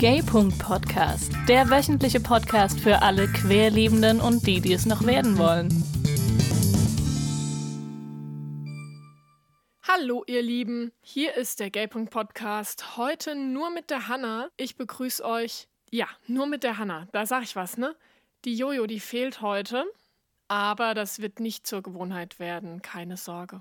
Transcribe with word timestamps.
Gay.Podcast, 0.00 1.30
der 1.46 1.68
wöchentliche 1.68 2.20
Podcast 2.20 2.80
für 2.80 3.02
alle 3.02 3.28
Querliebenden 3.28 4.18
und 4.18 4.46
die, 4.46 4.62
die 4.62 4.72
es 4.72 4.86
noch 4.86 5.04
werden 5.04 5.36
wollen. 5.36 5.68
Hallo 9.82 10.24
ihr 10.26 10.40
Lieben, 10.40 10.90
hier 11.02 11.34
ist 11.34 11.60
der 11.60 11.68
Gay.Podcast. 11.68 12.96
Heute 12.96 13.34
nur 13.34 13.68
mit 13.68 13.90
der 13.90 14.08
Hanna. 14.08 14.48
Ich 14.56 14.76
begrüße 14.76 15.22
euch. 15.22 15.68
Ja, 15.90 16.06
nur 16.26 16.46
mit 16.46 16.62
der 16.62 16.78
Hanna. 16.78 17.06
Da 17.12 17.26
sag 17.26 17.42
ich 17.42 17.54
was, 17.54 17.76
ne? 17.76 17.94
Die 18.46 18.56
Jojo, 18.56 18.86
die 18.86 19.00
fehlt 19.00 19.42
heute. 19.42 19.84
Aber 20.48 20.94
das 20.94 21.20
wird 21.20 21.40
nicht 21.40 21.66
zur 21.66 21.82
Gewohnheit 21.82 22.38
werden, 22.38 22.80
keine 22.80 23.18
Sorge. 23.18 23.60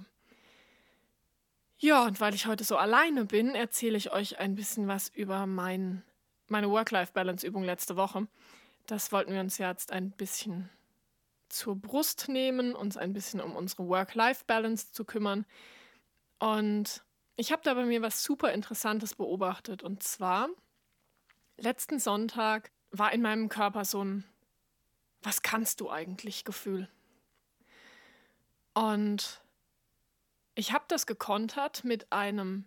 Ja, 1.79 2.05
und 2.05 2.21
weil 2.21 2.33
ich 2.33 2.45
heute 2.45 2.63
so 2.63 2.77
alleine 2.77 3.25
bin, 3.25 3.55
erzähle 3.55 3.97
ich 3.97 4.13
euch 4.13 4.39
ein 4.39 4.55
bisschen 4.55 4.87
was 4.87 5.09
über 5.09 5.45
mein 5.45 6.01
meine 6.51 6.69
Work-Life-Balance-Übung 6.69 7.63
letzte 7.63 7.95
Woche. 7.95 8.27
Das 8.85 9.11
wollten 9.11 9.33
wir 9.33 9.39
uns 9.39 9.57
jetzt 9.57 9.91
ein 9.91 10.11
bisschen 10.11 10.69
zur 11.49 11.75
Brust 11.75 12.29
nehmen, 12.29 12.75
uns 12.75 12.97
ein 12.97 13.13
bisschen 13.13 13.41
um 13.41 13.55
unsere 13.55 13.87
Work-Life-Balance 13.87 14.91
zu 14.91 15.05
kümmern. 15.05 15.45
Und 16.39 17.03
ich 17.35 17.51
habe 17.51 17.61
da 17.63 17.73
bei 17.73 17.85
mir 17.85 18.01
was 18.01 18.23
super 18.23 18.53
Interessantes 18.53 19.15
beobachtet. 19.15 19.83
Und 19.83 20.03
zwar, 20.03 20.49
letzten 21.57 21.99
Sonntag 21.99 22.71
war 22.91 23.11
in 23.13 23.21
meinem 23.21 23.49
Körper 23.49 23.85
so 23.85 24.03
ein 24.03 24.25
Was 25.21 25.41
kannst 25.41 25.81
du 25.81 25.89
eigentlich 25.89 26.45
Gefühl. 26.45 26.89
Und 28.73 29.41
ich 30.55 30.71
habe 30.71 30.85
das 30.87 31.05
gekontert 31.05 31.83
mit 31.83 32.11
einem 32.11 32.65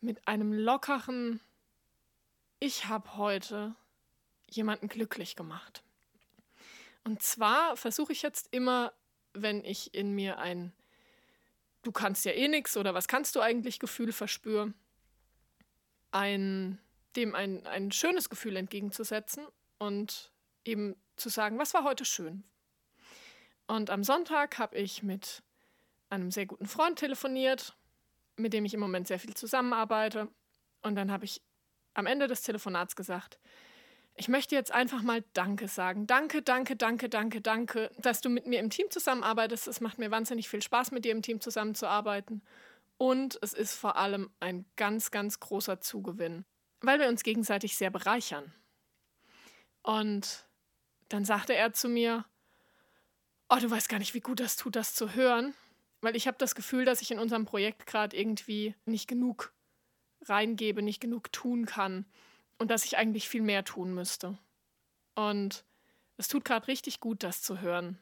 mit 0.00 0.26
einem 0.26 0.52
lockeren 0.52 1.40
ich 2.60 2.86
habe 2.86 3.16
heute 3.16 3.74
jemanden 4.48 4.88
glücklich 4.88 5.34
gemacht. 5.34 5.82
Und 7.04 7.22
zwar 7.22 7.76
versuche 7.76 8.12
ich 8.12 8.22
jetzt 8.22 8.48
immer, 8.52 8.92
wenn 9.32 9.64
ich 9.64 9.94
in 9.94 10.14
mir 10.14 10.38
ein 10.38 10.72
Du 11.82 11.92
kannst 11.92 12.26
ja 12.26 12.32
eh 12.32 12.46
nichts 12.46 12.76
oder 12.76 12.92
was 12.92 13.08
kannst 13.08 13.34
du 13.36 13.40
eigentlich 13.40 13.78
Gefühl 13.78 14.12
verspüre, 14.12 14.74
ein, 16.10 16.78
dem 17.16 17.34
ein, 17.34 17.66
ein 17.66 17.90
schönes 17.90 18.28
Gefühl 18.28 18.56
entgegenzusetzen 18.56 19.46
und 19.78 20.30
eben 20.66 20.94
zu 21.16 21.30
sagen, 21.30 21.58
was 21.58 21.72
war 21.72 21.84
heute 21.84 22.04
schön. 22.04 22.44
Und 23.66 23.88
am 23.88 24.04
Sonntag 24.04 24.58
habe 24.58 24.76
ich 24.76 25.02
mit 25.02 25.42
einem 26.10 26.30
sehr 26.30 26.44
guten 26.44 26.66
Freund 26.66 26.98
telefoniert, 26.98 27.76
mit 28.36 28.52
dem 28.52 28.66
ich 28.66 28.74
im 28.74 28.80
Moment 28.80 29.06
sehr 29.06 29.18
viel 29.18 29.34
zusammenarbeite. 29.34 30.28
Und 30.82 30.96
dann 30.96 31.10
habe 31.10 31.24
ich 31.24 31.40
am 32.00 32.06
Ende 32.06 32.26
des 32.26 32.42
Telefonats 32.42 32.96
gesagt, 32.96 33.38
ich 34.16 34.28
möchte 34.28 34.54
jetzt 34.54 34.72
einfach 34.72 35.02
mal 35.02 35.24
Danke 35.32 35.68
sagen. 35.68 36.06
Danke, 36.06 36.42
danke, 36.42 36.76
danke, 36.76 37.08
danke, 37.08 37.40
danke, 37.40 37.90
dass 37.98 38.20
du 38.20 38.28
mit 38.28 38.46
mir 38.46 38.60
im 38.60 38.68
Team 38.68 38.90
zusammenarbeitest. 38.90 39.68
Es 39.68 39.80
macht 39.80 39.98
mir 39.98 40.10
wahnsinnig 40.10 40.48
viel 40.48 40.60
Spaß, 40.60 40.90
mit 40.90 41.04
dir 41.04 41.12
im 41.12 41.22
Team 41.22 41.40
zusammenzuarbeiten. 41.40 42.42
Und 42.98 43.38
es 43.40 43.54
ist 43.54 43.74
vor 43.74 43.96
allem 43.96 44.30
ein 44.40 44.66
ganz, 44.76 45.10
ganz 45.10 45.40
großer 45.40 45.80
Zugewinn, 45.80 46.44
weil 46.82 47.00
wir 47.00 47.08
uns 47.08 47.22
gegenseitig 47.22 47.76
sehr 47.76 47.90
bereichern. 47.90 48.52
Und 49.82 50.46
dann 51.08 51.24
sagte 51.24 51.54
er 51.54 51.72
zu 51.72 51.88
mir, 51.88 52.26
oh, 53.48 53.56
du 53.58 53.70
weißt 53.70 53.88
gar 53.88 53.98
nicht, 53.98 54.12
wie 54.12 54.20
gut 54.20 54.40
das 54.40 54.56
tut, 54.56 54.76
das 54.76 54.94
zu 54.94 55.14
hören, 55.14 55.54
weil 56.02 56.14
ich 56.14 56.26
habe 56.26 56.36
das 56.38 56.54
Gefühl, 56.54 56.84
dass 56.84 57.00
ich 57.00 57.10
in 57.10 57.18
unserem 57.18 57.46
Projekt 57.46 57.86
gerade 57.86 58.16
irgendwie 58.16 58.74
nicht 58.84 59.08
genug 59.08 59.54
reingebe, 60.22 60.82
nicht 60.82 61.00
genug 61.00 61.32
tun 61.32 61.66
kann 61.66 62.06
und 62.58 62.70
dass 62.70 62.84
ich 62.84 62.96
eigentlich 62.96 63.28
viel 63.28 63.42
mehr 63.42 63.64
tun 63.64 63.94
müsste. 63.94 64.38
Und 65.14 65.64
es 66.16 66.28
tut 66.28 66.44
gerade 66.44 66.68
richtig 66.68 67.00
gut, 67.00 67.22
das 67.22 67.42
zu 67.42 67.60
hören, 67.60 67.98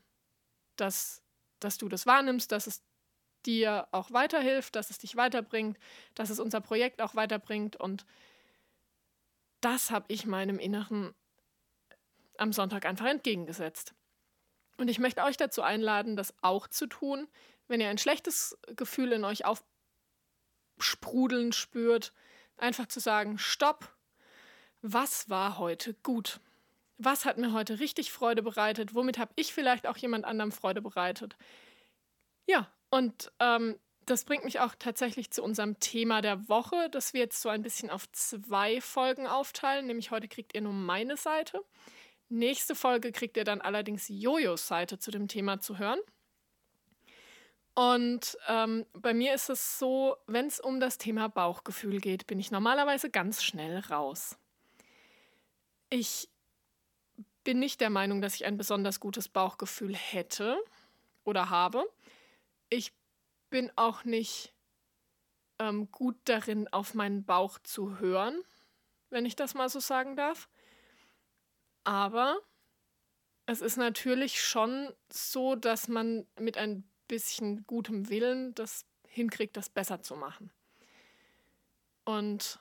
dass, 0.76 1.22
dass 1.60 1.78
du 1.78 1.88
das 1.88 2.06
wahrnimmst, 2.06 2.50
dass 2.52 2.66
es 2.66 2.82
dir 3.46 3.88
auch 3.92 4.10
weiterhilft, 4.10 4.74
dass 4.74 4.90
es 4.90 4.98
dich 4.98 5.16
weiterbringt, 5.16 5.78
dass 6.14 6.30
es 6.30 6.40
unser 6.40 6.60
Projekt 6.60 7.00
auch 7.00 7.14
weiterbringt. 7.14 7.76
Und 7.76 8.04
das 9.60 9.90
habe 9.90 10.06
ich 10.08 10.26
meinem 10.26 10.58
Inneren 10.58 11.14
am 12.36 12.52
Sonntag 12.52 12.86
einfach 12.86 13.06
entgegengesetzt. 13.06 13.94
Und 14.76 14.88
ich 14.88 14.98
möchte 14.98 15.22
euch 15.24 15.36
dazu 15.36 15.62
einladen, 15.62 16.16
das 16.16 16.34
auch 16.42 16.68
zu 16.68 16.86
tun, 16.86 17.28
wenn 17.66 17.80
ihr 17.80 17.88
ein 17.88 17.98
schlechtes 17.98 18.56
Gefühl 18.76 19.12
in 19.12 19.24
euch 19.24 19.44
auf, 19.44 19.64
Sprudeln 20.82 21.52
spürt, 21.52 22.12
einfach 22.56 22.86
zu 22.86 23.00
sagen, 23.00 23.38
stopp, 23.38 23.94
was 24.82 25.28
war 25.28 25.58
heute 25.58 25.94
gut? 26.02 26.40
Was 26.98 27.24
hat 27.24 27.38
mir 27.38 27.52
heute 27.52 27.80
richtig 27.80 28.12
Freude 28.12 28.42
bereitet? 28.42 28.94
Womit 28.94 29.18
habe 29.18 29.32
ich 29.36 29.52
vielleicht 29.52 29.86
auch 29.86 29.96
jemand 29.96 30.24
anderem 30.24 30.52
Freude 30.52 30.82
bereitet? 30.82 31.36
Ja, 32.46 32.72
und 32.90 33.30
ähm, 33.38 33.78
das 34.06 34.24
bringt 34.24 34.44
mich 34.44 34.60
auch 34.60 34.74
tatsächlich 34.78 35.30
zu 35.30 35.42
unserem 35.42 35.78
Thema 35.80 36.22
der 36.22 36.48
Woche, 36.48 36.88
das 36.90 37.12
wir 37.12 37.20
jetzt 37.20 37.40
so 37.40 37.48
ein 37.48 37.62
bisschen 37.62 37.90
auf 37.90 38.10
zwei 38.12 38.80
Folgen 38.80 39.26
aufteilen. 39.26 39.86
Nämlich 39.86 40.10
heute 40.10 40.28
kriegt 40.28 40.54
ihr 40.54 40.62
nur 40.62 40.72
meine 40.72 41.16
Seite. 41.16 41.62
Nächste 42.28 42.74
Folge 42.74 43.12
kriegt 43.12 43.36
ihr 43.36 43.44
dann 43.44 43.60
allerdings 43.60 44.08
Jojos 44.08 44.66
Seite 44.66 44.98
zu 44.98 45.10
dem 45.10 45.28
Thema 45.28 45.60
zu 45.60 45.78
hören. 45.78 46.00
Und 47.78 48.36
ähm, 48.48 48.86
bei 48.92 49.14
mir 49.14 49.34
ist 49.34 49.50
es 49.50 49.78
so, 49.78 50.16
wenn 50.26 50.46
es 50.46 50.58
um 50.58 50.80
das 50.80 50.98
Thema 50.98 51.28
Bauchgefühl 51.28 52.00
geht, 52.00 52.26
bin 52.26 52.40
ich 52.40 52.50
normalerweise 52.50 53.08
ganz 53.08 53.44
schnell 53.44 53.78
raus. 53.78 54.36
Ich 55.88 56.28
bin 57.44 57.60
nicht 57.60 57.80
der 57.80 57.90
Meinung, 57.90 58.20
dass 58.20 58.34
ich 58.34 58.46
ein 58.46 58.56
besonders 58.56 58.98
gutes 58.98 59.28
Bauchgefühl 59.28 59.94
hätte 59.94 60.58
oder 61.22 61.50
habe. 61.50 61.88
Ich 62.68 62.92
bin 63.48 63.70
auch 63.76 64.02
nicht 64.02 64.52
ähm, 65.60 65.88
gut 65.92 66.16
darin, 66.24 66.66
auf 66.72 66.94
meinen 66.94 67.24
Bauch 67.24 67.60
zu 67.60 68.00
hören, 68.00 68.42
wenn 69.10 69.24
ich 69.24 69.36
das 69.36 69.54
mal 69.54 69.68
so 69.68 69.78
sagen 69.78 70.16
darf. 70.16 70.48
Aber 71.84 72.40
es 73.46 73.60
ist 73.60 73.76
natürlich 73.76 74.42
schon 74.42 74.92
so, 75.12 75.54
dass 75.54 75.86
man 75.86 76.26
mit 76.40 76.58
ein 76.58 76.82
bisschen 77.08 77.66
gutem 77.66 78.08
Willen 78.08 78.54
das 78.54 78.84
hinkriegt, 79.06 79.56
das 79.56 79.68
besser 79.68 80.02
zu 80.02 80.14
machen. 80.14 80.50
Und 82.04 82.60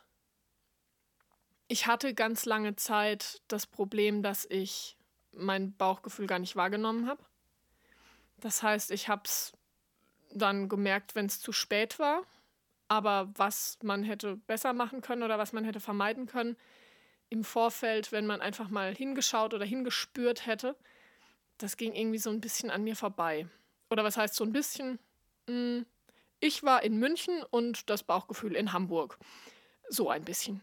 ich 1.68 1.88
hatte 1.88 2.14
ganz 2.14 2.46
lange 2.46 2.76
Zeit 2.76 3.42
das 3.48 3.66
Problem, 3.68 4.24
dass 4.24 4.46
ich 4.50 4.98
mein 5.32 5.74
Bauchgefühl 5.74 6.28
gar 6.28 6.40
nicht 6.40 6.56
wahrgenommen 6.56 7.08
habe. 7.08 7.24
Das 8.38 8.64
heißt, 8.64 8.92
ich 8.92 9.10
habe 9.10 9.24
es 9.26 9.54
dann 10.32 10.70
gemerkt, 10.70 11.16
wenn 11.16 11.26
es 11.26 11.40
zu 11.40 11.52
spät 11.52 12.00
war. 12.00 12.24
Aber 12.88 13.30
was 13.36 13.78
man 13.84 14.04
hätte 14.04 14.38
besser 14.38 14.72
machen 14.74 15.02
können 15.02 15.24
oder 15.24 15.38
was 15.38 15.52
man 15.52 15.66
hätte 15.66 15.82
vermeiden 15.82 16.26
können 16.26 16.56
im 17.30 17.44
Vorfeld, 17.44 18.14
wenn 18.14 18.26
man 18.26 18.40
einfach 18.40 18.70
mal 18.70 18.96
hingeschaut 18.96 19.54
oder 19.54 19.66
hingespürt 19.66 20.46
hätte, 20.46 20.76
das 21.58 21.76
ging 21.76 21.94
irgendwie 21.94 22.20
so 22.20 22.30
ein 22.30 22.40
bisschen 22.40 22.70
an 22.70 22.84
mir 22.84 22.96
vorbei 22.96 23.48
oder 23.90 24.04
was 24.04 24.18
heißt 24.18 24.36
so 24.36 24.44
ein 24.44 24.52
bisschen, 24.52 25.00
hm, 25.48 25.86
ich 26.40 26.64
war 26.64 26.84
in 26.84 26.98
München 26.98 27.44
und 27.50 27.90
das 27.90 28.04
Bauchgefühl 28.04 28.56
in 28.56 28.74
Hamburg. 28.74 29.18
So 29.90 30.10
ein 30.10 30.24
bisschen. 30.24 30.62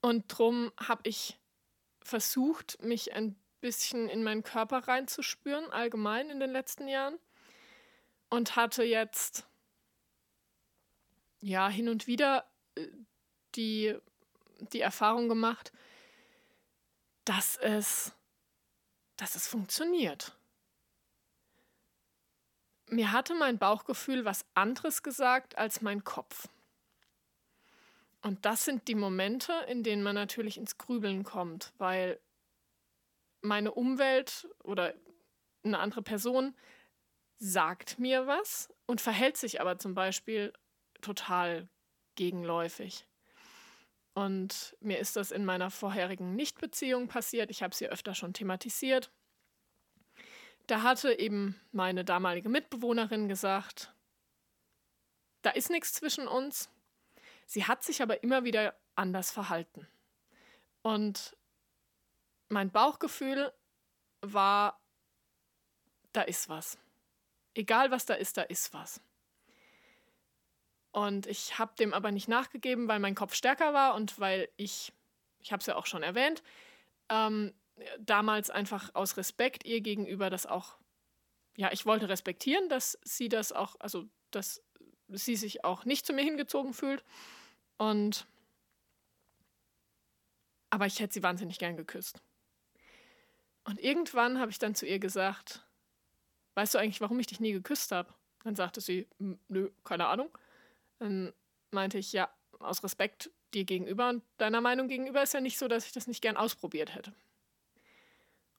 Und 0.00 0.26
drum 0.28 0.72
habe 0.78 1.08
ich 1.08 1.38
versucht, 2.02 2.82
mich 2.82 3.12
ein 3.14 3.36
bisschen 3.60 4.08
in 4.08 4.22
meinen 4.22 4.42
Körper 4.42 4.88
reinzuspüren, 4.88 5.70
allgemein 5.70 6.30
in 6.30 6.40
den 6.40 6.50
letzten 6.50 6.88
Jahren. 6.88 7.18
Und 8.28 8.54
hatte 8.56 8.84
jetzt 8.84 9.46
ja 11.40 11.68
hin 11.68 11.88
und 11.88 12.06
wieder 12.06 12.48
äh, 12.76 12.86
die, 13.56 13.96
die 14.72 14.80
Erfahrung 14.80 15.28
gemacht, 15.28 15.72
dass 17.24 17.56
es, 17.56 18.12
dass 19.16 19.34
es 19.34 19.48
funktioniert 19.48 20.36
mir 22.90 23.12
hatte 23.12 23.34
mein 23.34 23.58
Bauchgefühl 23.58 24.24
was 24.24 24.44
anderes 24.54 25.02
gesagt 25.02 25.56
als 25.58 25.80
mein 25.80 26.04
Kopf. 26.04 26.48
Und 28.22 28.44
das 28.44 28.64
sind 28.64 28.88
die 28.88 28.94
Momente, 28.94 29.52
in 29.68 29.82
denen 29.82 30.02
man 30.02 30.14
natürlich 30.14 30.58
ins 30.58 30.76
Grübeln 30.76 31.24
kommt, 31.24 31.72
weil 31.78 32.20
meine 33.40 33.72
Umwelt 33.72 34.48
oder 34.62 34.94
eine 35.62 35.78
andere 35.78 36.02
Person 36.02 36.54
sagt 37.38 37.98
mir 37.98 38.26
was 38.26 38.68
und 38.86 39.00
verhält 39.00 39.36
sich 39.36 39.60
aber 39.60 39.78
zum 39.78 39.94
Beispiel 39.94 40.52
total 41.00 41.68
gegenläufig. 42.14 43.06
Und 44.12 44.76
mir 44.80 44.98
ist 44.98 45.16
das 45.16 45.30
in 45.30 45.44
meiner 45.44 45.70
vorherigen 45.70 46.34
Nichtbeziehung 46.34 47.08
passiert. 47.08 47.50
Ich 47.50 47.62
habe 47.62 47.74
sie 47.74 47.88
öfter 47.88 48.14
schon 48.14 48.34
thematisiert. 48.34 49.10
Da 50.70 50.82
hatte 50.82 51.18
eben 51.18 51.60
meine 51.72 52.04
damalige 52.04 52.48
Mitbewohnerin 52.48 53.26
gesagt, 53.26 53.92
da 55.42 55.50
ist 55.50 55.68
nichts 55.68 55.92
zwischen 55.94 56.28
uns. 56.28 56.70
Sie 57.44 57.64
hat 57.64 57.82
sich 57.82 58.02
aber 58.02 58.22
immer 58.22 58.44
wieder 58.44 58.78
anders 58.94 59.32
verhalten. 59.32 59.88
Und 60.82 61.36
mein 62.48 62.70
Bauchgefühl 62.70 63.52
war, 64.20 64.80
da 66.12 66.22
ist 66.22 66.48
was. 66.48 66.78
Egal 67.54 67.90
was 67.90 68.06
da 68.06 68.14
ist, 68.14 68.36
da 68.36 68.42
ist 68.42 68.72
was. 68.72 69.00
Und 70.92 71.26
ich 71.26 71.58
habe 71.58 71.74
dem 71.80 71.92
aber 71.92 72.12
nicht 72.12 72.28
nachgegeben, 72.28 72.86
weil 72.86 73.00
mein 73.00 73.16
Kopf 73.16 73.34
stärker 73.34 73.74
war 73.74 73.96
und 73.96 74.20
weil 74.20 74.48
ich, 74.56 74.92
ich 75.40 75.50
habe 75.50 75.62
es 75.62 75.66
ja 75.66 75.74
auch 75.74 75.86
schon 75.86 76.04
erwähnt, 76.04 76.44
ähm, 77.08 77.52
damals 77.98 78.50
einfach 78.50 78.94
aus 78.94 79.16
Respekt 79.16 79.64
ihr 79.64 79.80
gegenüber 79.80 80.30
das 80.30 80.46
auch, 80.46 80.76
ja, 81.56 81.72
ich 81.72 81.86
wollte 81.86 82.08
respektieren, 82.08 82.68
dass 82.68 82.98
sie 83.04 83.28
das 83.28 83.52
auch, 83.52 83.76
also 83.80 84.06
dass 84.30 84.62
sie 85.08 85.36
sich 85.36 85.64
auch 85.64 85.84
nicht 85.84 86.06
zu 86.06 86.12
mir 86.12 86.22
hingezogen 86.22 86.72
fühlt. 86.72 87.04
Und 87.76 88.26
aber 90.70 90.86
ich 90.86 91.00
hätte 91.00 91.14
sie 91.14 91.22
wahnsinnig 91.22 91.58
gern 91.58 91.76
geküsst. 91.76 92.22
Und 93.64 93.80
irgendwann 93.80 94.38
habe 94.38 94.50
ich 94.50 94.58
dann 94.58 94.74
zu 94.74 94.86
ihr 94.86 94.98
gesagt, 94.98 95.66
weißt 96.54 96.74
du 96.74 96.78
eigentlich, 96.78 97.00
warum 97.00 97.18
ich 97.18 97.26
dich 97.26 97.40
nie 97.40 97.52
geküsst 97.52 97.92
habe? 97.92 98.12
Dann 98.44 98.56
sagte 98.56 98.80
sie, 98.80 99.08
nö, 99.48 99.70
keine 99.84 100.06
Ahnung. 100.06 100.30
Dann 100.98 101.32
meinte 101.70 101.98
ich, 101.98 102.12
ja, 102.12 102.32
aus 102.58 102.82
Respekt 102.82 103.30
dir 103.52 103.64
gegenüber 103.64 104.08
und 104.08 104.22
deiner 104.38 104.60
Meinung 104.60 104.88
gegenüber 104.88 105.22
ist 105.22 105.34
ja 105.34 105.40
nicht 105.40 105.58
so, 105.58 105.68
dass 105.68 105.86
ich 105.86 105.92
das 105.92 106.06
nicht 106.06 106.22
gern 106.22 106.36
ausprobiert 106.36 106.94
hätte. 106.94 107.12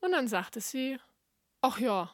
Und 0.01 0.11
dann 0.11 0.27
sagte 0.27 0.59
sie, 0.59 0.99
ach 1.61 1.79
ja, 1.79 2.13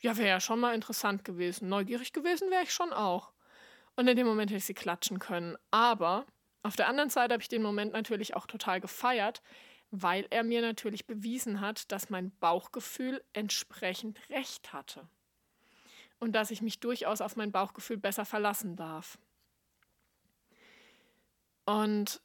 ja, 0.00 0.16
wäre 0.18 0.28
ja 0.28 0.40
schon 0.40 0.60
mal 0.60 0.74
interessant 0.74 1.24
gewesen. 1.24 1.68
Neugierig 1.70 2.12
gewesen 2.12 2.50
wäre 2.50 2.62
ich 2.62 2.72
schon 2.72 2.92
auch. 2.92 3.32
Und 3.96 4.06
in 4.06 4.16
dem 4.16 4.26
Moment 4.26 4.50
hätte 4.50 4.58
ich 4.58 4.66
sie 4.66 4.74
klatschen 4.74 5.18
können. 5.18 5.56
Aber 5.70 6.26
auf 6.62 6.76
der 6.76 6.88
anderen 6.88 7.08
Seite 7.08 7.32
habe 7.32 7.42
ich 7.42 7.48
den 7.48 7.62
Moment 7.62 7.94
natürlich 7.94 8.36
auch 8.36 8.46
total 8.46 8.80
gefeiert, 8.80 9.42
weil 9.90 10.26
er 10.28 10.44
mir 10.44 10.60
natürlich 10.60 11.06
bewiesen 11.06 11.60
hat, 11.60 11.90
dass 11.90 12.10
mein 12.10 12.36
Bauchgefühl 12.38 13.24
entsprechend 13.32 14.18
recht 14.28 14.74
hatte. 14.74 15.08
Und 16.18 16.32
dass 16.32 16.50
ich 16.50 16.60
mich 16.60 16.80
durchaus 16.80 17.22
auf 17.22 17.36
mein 17.36 17.52
Bauchgefühl 17.52 17.96
besser 17.96 18.26
verlassen 18.26 18.76
darf. 18.76 19.18
Und 21.64 22.20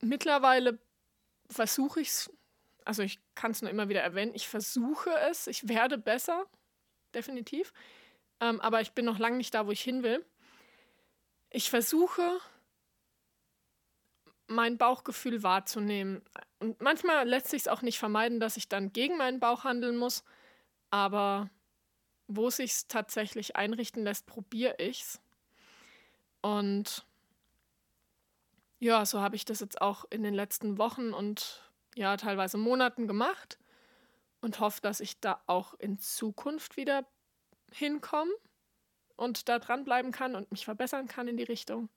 mittlerweile 0.00 0.78
versuche 1.50 2.00
ich 2.00 2.08
es, 2.08 2.32
also 2.84 3.02
ich 3.02 3.20
kann 3.34 3.50
es 3.50 3.62
nur 3.62 3.70
immer 3.70 3.88
wieder 3.88 4.00
erwähnen, 4.00 4.34
ich 4.34 4.48
versuche 4.48 5.10
es, 5.28 5.46
ich 5.46 5.68
werde 5.68 5.98
besser, 5.98 6.46
definitiv, 7.14 7.72
ähm, 8.40 8.60
aber 8.60 8.80
ich 8.80 8.92
bin 8.92 9.04
noch 9.04 9.18
lange 9.18 9.36
nicht 9.36 9.54
da, 9.54 9.66
wo 9.66 9.70
ich 9.70 9.82
hin 9.82 10.02
will. 10.02 10.24
Ich 11.50 11.68
versuche, 11.68 12.40
mein 14.46 14.78
Bauchgefühl 14.78 15.42
wahrzunehmen. 15.42 16.22
Und 16.58 16.80
manchmal 16.80 17.28
lässt 17.28 17.48
sich 17.48 17.62
es 17.62 17.68
auch 17.68 17.82
nicht 17.82 17.98
vermeiden, 17.98 18.40
dass 18.40 18.56
ich 18.56 18.68
dann 18.68 18.92
gegen 18.92 19.16
meinen 19.16 19.40
Bauch 19.40 19.64
handeln 19.64 19.96
muss. 19.96 20.24
Aber 20.90 21.50
wo 22.26 22.50
sich 22.50 22.86
tatsächlich 22.88 23.56
einrichten 23.56 24.04
lässt, 24.04 24.26
probiere 24.26 24.76
ich 24.78 25.02
es. 25.02 25.20
Und 26.42 27.06
ja, 28.80 29.04
so 29.04 29.20
habe 29.20 29.36
ich 29.36 29.44
das 29.44 29.60
jetzt 29.60 29.80
auch 29.80 30.04
in 30.10 30.22
den 30.22 30.34
letzten 30.34 30.78
Wochen 30.78 31.12
und 31.12 31.62
ja, 31.94 32.16
teilweise 32.16 32.56
Monaten 32.56 33.06
gemacht 33.06 33.58
und 34.40 34.58
hoffe, 34.58 34.80
dass 34.80 35.00
ich 35.00 35.20
da 35.20 35.40
auch 35.46 35.74
in 35.74 35.98
Zukunft 35.98 36.76
wieder 36.76 37.06
hinkomme 37.72 38.32
und 39.16 39.48
da 39.50 39.58
dranbleiben 39.58 40.12
kann 40.12 40.34
und 40.34 40.50
mich 40.50 40.64
verbessern 40.64 41.08
kann 41.08 41.28
in 41.28 41.36
die 41.36 41.44
Richtung. 41.44 41.90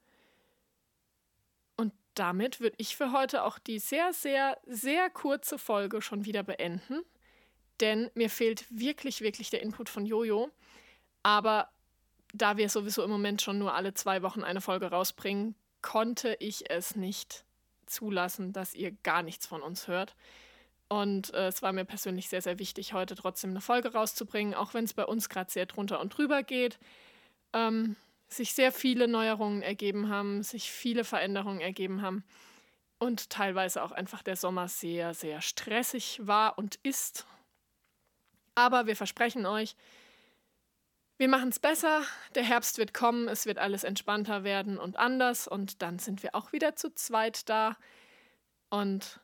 Und 1.77 1.94
damit 2.15 2.59
würde 2.59 2.75
ich 2.77 2.97
für 2.97 3.13
heute 3.13 3.44
auch 3.44 3.59
die 3.59 3.79
sehr, 3.79 4.12
sehr, 4.12 4.59
sehr 4.65 5.09
kurze 5.09 5.57
Folge 5.57 6.01
schon 6.01 6.25
wieder 6.25 6.44
beenden. 6.44 7.01
Denn 7.79 8.12
mir 8.13 8.29
fehlt 8.29 8.65
wirklich, 8.69 9.21
wirklich 9.21 9.50
der 9.50 9.62
Input 9.62 9.88
von 9.89 10.06
Jojo. 10.06 10.51
Aber 11.24 11.69
da 12.33 12.57
wir 12.57 12.68
sowieso 12.68 13.03
im 13.03 13.09
Moment 13.09 13.41
schon 13.41 13.57
nur 13.57 13.74
alle 13.74 13.94
zwei 13.94 14.21
Wochen 14.21 14.44
eine 14.44 14.62
Folge 14.62 14.88
rausbringen, 14.88 15.56
konnte 15.83 16.35
ich 16.39 16.71
es 16.71 16.95
nicht 16.95 17.45
zulassen, 17.85 18.53
dass 18.53 18.74
ihr 18.74 18.91
gar 19.03 19.21
nichts 19.21 19.45
von 19.45 19.62
uns 19.62 19.88
hört. 19.88 20.15
Und 20.89 21.31
äh, 21.35 21.47
es 21.47 21.62
war 21.62 21.74
mir 21.74 21.85
persönlich 21.85 22.30
sehr, 22.30 22.41
sehr 22.41 22.57
wichtig, 22.57 22.94
heute 22.94 23.13
trotzdem 23.13 23.51
eine 23.51 23.62
Folge 23.62 23.94
rauszubringen, 23.94 24.56
auch 24.56 24.74
wenn 24.74 24.85
es 24.85 24.95
bei 24.95 25.06
uns 25.06 25.30
gerade 25.30 25.51
sehr 25.51 25.68
drunter 25.68 26.00
und 26.00 26.18
drüber 26.18 26.41
geht 26.41 26.80
ähm, 27.53 27.95
sich 28.27 28.53
sehr 28.53 28.71
viele 28.71 29.07
Neuerungen 29.07 29.62
ergeben 29.62 30.09
haben, 30.09 30.44
sich 30.44 30.71
viele 30.71 31.03
Veränderungen 31.03 31.62
ergeben 31.62 32.01
haben 32.01 32.24
und 32.97 33.29
teilweise 33.29 33.83
auch 33.83 33.91
einfach 33.91 34.24
der 34.24 34.36
Sommer 34.36 34.68
sehr, 34.68 35.13
sehr 35.13 35.41
stressig 35.41 36.19
war 36.24 36.57
und 36.57 36.75
ist. 36.83 37.25
Aber 38.56 38.88
wir 38.88 38.95
versprechen 38.95 39.45
euch, 39.45 39.75
wir 41.18 41.27
machen 41.27 41.50
es 41.50 41.60
besser, 41.60 42.04
der 42.36 42.44
Herbst 42.44 42.77
wird 42.77 42.94
kommen, 42.94 43.27
es 43.27 43.45
wird 43.45 43.60
alles 43.60 43.83
entspannter 43.83 44.44
werden 44.44 44.77
und 44.77 44.98
anders 44.98 45.48
und 45.48 45.81
dann 45.81 46.00
sind 46.00 46.24
wir 46.24 46.36
auch 46.36 46.51
wieder 46.51 46.75
zu 46.75 46.94
zweit 46.94 47.48
da 47.50 47.77
und 48.69 49.19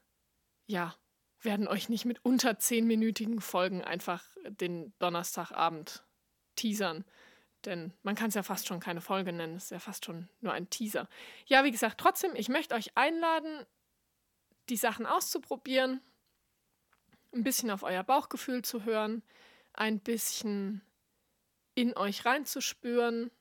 ja, 0.68 0.96
werden 1.42 1.68
euch 1.68 1.90
nicht 1.90 2.06
mit 2.06 2.24
unter 2.24 2.60
zehnminütigen 2.60 3.42
Folgen 3.42 3.84
einfach 3.84 4.24
den 4.46 4.94
Donnerstagabend 5.00 6.06
teasern. 6.56 7.06
Denn 7.66 7.94
man 8.04 8.16
kann 8.16 8.30
es 8.30 8.36
ja 8.36 8.44
fast 8.44 8.68
schon 8.68 8.80
keine 8.80 9.02
Folge 9.02 9.34
nennen, 9.34 9.56
es 9.56 9.66
ist 9.66 9.72
ja 9.72 9.80
fast 9.80 10.06
schon 10.06 10.30
nur 10.40 10.54
ein 10.54 10.70
Teaser. 10.70 11.10
Ja, 11.46 11.64
wie 11.64 11.72
gesagt, 11.72 12.00
trotzdem, 12.00 12.36
ich 12.36 12.48
möchte 12.48 12.76
euch 12.76 12.96
einladen, 12.96 13.66
die 14.70 14.78
Sachen 14.78 15.06
auszuprobieren, 15.06 16.02
ein 17.34 17.44
bisschen 17.44 17.72
auf 17.72 17.84
euer 17.84 18.04
Bauchgefühl 18.04 18.62
zu 18.62 18.86
hören, 18.86 19.24
ein 19.74 20.00
bisschen 20.00 20.82
in 21.80 21.96
euch 21.96 22.26
reinzuspüren 22.26 23.32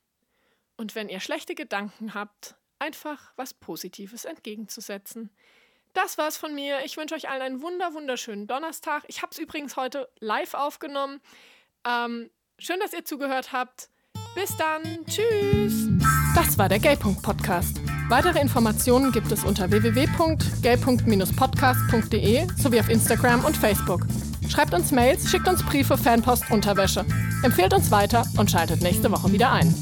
und 0.76 0.94
wenn 0.94 1.08
ihr 1.08 1.19
schlechte 1.20 1.56
Gedanken 1.56 2.14
habt, 2.14 2.55
einfach 2.79 3.32
was 3.37 3.52
Positives 3.55 4.25
entgegenzusetzen. 4.25 5.31
Das 5.94 6.19
war's 6.19 6.37
von 6.37 6.55
mir. 6.55 6.85
Ich 6.85 6.96
wünsche 6.96 7.17
euch 7.17 7.29
allen 7.29 7.43
einen 7.43 7.62
wunder 7.62 7.94
wunderschönen 7.94 8.46
Donnerstag. 8.46 9.02
Ich 9.08 9.23
habe 9.23 9.32
es 9.32 9.38
übrigens 9.38 9.75
heute 9.76 10.08
live 10.20 10.55
aufgenommen. 10.55 11.20
Ähm, 11.85 12.31
schön, 12.58 12.79
dass 12.79 12.93
ihr 12.93 13.05
zugehört 13.05 13.52
habt. 13.52 13.90
Bis 14.37 14.56
dann. 14.56 15.05
Tschüss. 15.06 15.88
Das 16.37 16.56
war 16.58 16.69
der 16.69 16.79
Gaypunkt 16.79 17.23
Podcast. 17.23 17.80
Weitere 18.09 18.40
Informationen 18.40 19.11
gibt 19.11 19.33
es 19.33 19.42
unter 19.42 19.68
www.gaypunkt-podcast.de 19.71 22.47
sowie 22.57 22.80
auf 22.80 22.88
Instagram 22.88 23.45
und 23.45 23.57
Facebook. 23.57 24.02
Schreibt 24.49 24.75
uns 24.75 24.90
Mails, 24.93 25.31
schickt 25.31 25.47
uns 25.47 25.62
Briefe, 25.62 25.97
Fanpost, 25.97 26.50
Unterwäsche. 26.50 27.05
Empfehlt 27.43 27.75
uns 27.75 27.90
weiter 27.90 28.25
und 28.37 28.50
schaltet 28.50 28.83
nächste 28.83 29.11
Woche 29.11 29.31
wieder 29.33 29.52
ein. 29.52 29.75